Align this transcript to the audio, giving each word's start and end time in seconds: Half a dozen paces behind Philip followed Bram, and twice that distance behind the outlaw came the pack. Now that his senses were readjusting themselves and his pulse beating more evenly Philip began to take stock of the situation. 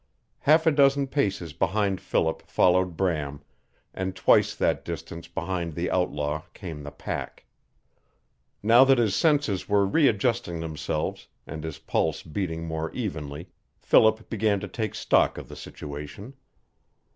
Half 0.39 0.65
a 0.65 0.71
dozen 0.71 1.05
paces 1.05 1.53
behind 1.53 2.01
Philip 2.01 2.41
followed 2.47 2.97
Bram, 2.97 3.43
and 3.93 4.15
twice 4.15 4.55
that 4.55 4.83
distance 4.83 5.27
behind 5.27 5.75
the 5.75 5.91
outlaw 5.91 6.41
came 6.55 6.81
the 6.81 6.89
pack. 6.89 7.45
Now 8.63 8.83
that 8.83 8.97
his 8.97 9.15
senses 9.15 9.69
were 9.69 9.85
readjusting 9.85 10.59
themselves 10.59 11.27
and 11.45 11.63
his 11.63 11.77
pulse 11.77 12.23
beating 12.23 12.65
more 12.65 12.89
evenly 12.93 13.49
Philip 13.77 14.27
began 14.27 14.59
to 14.61 14.67
take 14.67 14.95
stock 14.95 15.37
of 15.37 15.47
the 15.49 15.55
situation. 15.55 16.33